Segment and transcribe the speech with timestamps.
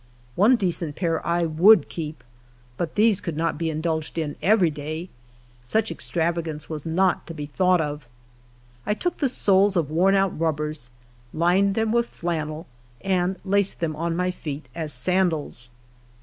[0.33, 2.23] One decent j^air 1 trould keep,
[2.75, 5.09] but these could not be indulged in every day;
[5.63, 8.07] such extravagance was not to be thought of,
[8.87, 10.89] T took the soles of worn out rubbers,
[11.35, 12.65] lined them with flan nel,
[13.01, 15.69] and laced them on my feet as sandals.